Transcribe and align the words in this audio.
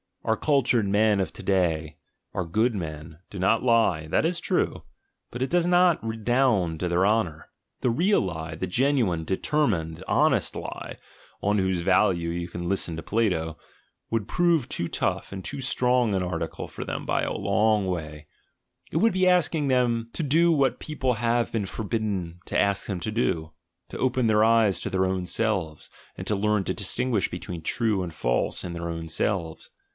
Our 0.23 0.37
cultured 0.37 0.87
men 0.87 1.19
of 1.19 1.33
to 1.33 1.43
day, 1.43 1.97
our 2.33 2.45
"good" 2.45 2.75
men, 2.75 3.19
do 3.29 3.37
not 3.37 3.63
lie— 3.63 4.07
that 4.09 4.25
is 4.25 4.39
true; 4.39 4.83
but 5.29 5.41
it 5.41 5.49
doe? 5.49 5.61
not 5.61 6.03
redound 6.05 6.79
to 6.79 6.87
their 6.89 7.05
honour! 7.05 7.49
The 7.81 7.89
real 7.89 8.21
lie, 8.21 8.55
the 8.55 8.67
gen 8.67 8.97
uine, 8.97 9.25
determined, 9.25 10.03
"honest" 10.07 10.55
lie 10.55 10.95
(on 11.41 11.57
whose 11.57 11.81
value 11.81 12.29
you 12.29 12.47
can 12.47 12.69
listen 12.69 12.95
to 12.95 13.03
Plato) 13.03 13.57
would 14.09 14.27
prove 14.27 14.69
too 14.69 14.87
tough 14.87 15.31
and 15.31 15.45
strong 15.47 16.13
an 16.13 16.23
article 16.23 16.67
for 16.67 16.83
them 16.83 17.05
by 17.05 17.23
a 17.23 17.33
long 17.33 17.85
way; 17.85 18.27
it 18.91 18.97
would 18.97 19.13
be 19.13 19.27
asking 19.27 19.67
them 19.67 20.09
to 20.13 20.23
do 20.23 20.51
what 20.51 20.79
people 20.79 21.13
have 21.13 21.51
been 21.51 21.65
forbidden 21.65 22.39
to 22.45 22.57
ask 22.59 22.85
them 22.85 22.99
to 23.01 23.11
do, 23.11 23.53
to 23.89 23.97
open 23.99 24.27
their 24.27 24.43
eyes 24.43 24.79
to 24.79 24.89
their 24.89 25.05
own 25.05 25.25
selves, 25.25 25.89
and 26.15 26.25
to 26.27 26.35
learn 26.35 26.63
to 26.63 26.73
distinguish 26.73 27.29
between 27.29 27.61
"true" 27.61 28.01
and 28.01 28.13
"false" 28.13 28.63
in 28.63 28.73
their 28.73 28.89
own 28.89 29.07
selves. 29.07 29.69